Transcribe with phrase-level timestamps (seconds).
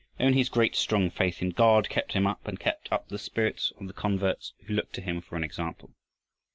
[0.19, 3.71] Only his great strong faith in God kept him up and kept up the spirits
[3.79, 5.91] of the converts who looked to him for an example.